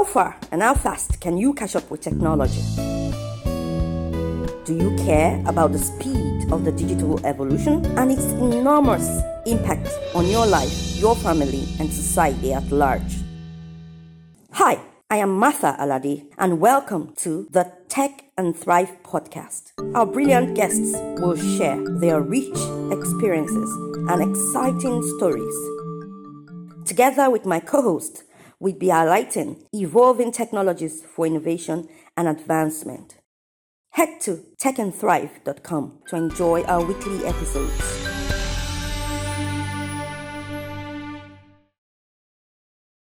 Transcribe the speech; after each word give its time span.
How 0.00 0.06
far 0.06 0.34
and 0.50 0.62
how 0.62 0.72
fast 0.72 1.20
can 1.20 1.36
you 1.36 1.52
catch 1.52 1.76
up 1.76 1.90
with 1.90 2.00
technology? 2.00 2.62
Do 4.64 4.74
you 4.74 4.96
care 5.04 5.42
about 5.44 5.72
the 5.72 5.78
speed 5.78 6.50
of 6.50 6.64
the 6.64 6.72
digital 6.72 7.20
evolution 7.26 7.84
and 7.98 8.10
its 8.10 8.24
enormous 8.24 9.06
impact 9.44 9.90
on 10.14 10.26
your 10.26 10.46
life, 10.46 10.72
your 10.96 11.14
family, 11.16 11.68
and 11.78 11.92
society 11.92 12.54
at 12.54 12.72
large? 12.72 13.18
Hi, 14.52 14.80
I 15.10 15.18
am 15.18 15.38
Martha 15.38 15.76
Alade, 15.78 16.24
and 16.38 16.60
welcome 16.60 17.12
to 17.16 17.46
the 17.50 17.70
Tech 17.90 18.24
and 18.38 18.56
Thrive 18.56 18.96
podcast. 19.02 19.72
Our 19.94 20.06
brilliant 20.06 20.56
guests 20.56 20.94
will 21.20 21.36
share 21.36 21.78
their 22.00 22.22
rich 22.22 22.56
experiences 22.90 23.70
and 24.08 24.22
exciting 24.22 25.02
stories. 25.18 25.56
Together 26.86 27.28
with 27.28 27.44
my 27.44 27.60
co 27.60 27.82
host, 27.82 28.24
we'll 28.60 28.74
be 28.74 28.88
highlighting 28.88 29.66
evolving 29.72 30.30
technologies 30.30 31.02
for 31.02 31.26
innovation 31.26 31.88
and 32.16 32.28
advancement. 32.28 33.16
Head 33.92 34.20
to 34.20 34.44
techandthrive.com 34.62 35.98
to 36.08 36.16
enjoy 36.16 36.62
our 36.64 36.84
weekly 36.84 37.24
episodes. 37.26 38.19